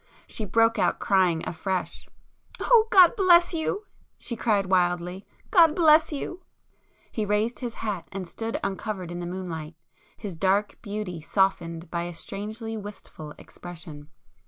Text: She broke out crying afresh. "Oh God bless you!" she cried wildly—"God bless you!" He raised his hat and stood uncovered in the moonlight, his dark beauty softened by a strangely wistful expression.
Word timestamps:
She 0.25 0.45
broke 0.45 0.79
out 0.79 0.97
crying 0.99 1.47
afresh. 1.47 2.09
"Oh 2.59 2.87
God 2.89 3.15
bless 3.15 3.53
you!" 3.53 3.85
she 4.17 4.35
cried 4.35 4.65
wildly—"God 4.65 5.75
bless 5.75 6.11
you!" 6.11 6.41
He 7.11 7.23
raised 7.23 7.59
his 7.59 7.75
hat 7.75 8.07
and 8.11 8.27
stood 8.27 8.59
uncovered 8.63 9.11
in 9.11 9.19
the 9.19 9.27
moonlight, 9.27 9.75
his 10.17 10.35
dark 10.37 10.79
beauty 10.81 11.21
softened 11.21 11.91
by 11.91 12.01
a 12.05 12.15
strangely 12.15 12.75
wistful 12.75 13.35
expression. 13.37 14.09